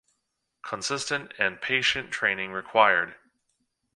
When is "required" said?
2.53-3.13